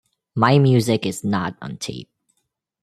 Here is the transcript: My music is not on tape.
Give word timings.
My 0.33 0.57
music 0.57 1.05
is 1.05 1.23
not 1.23 1.55
on 1.61 1.77
tape. 1.77 2.09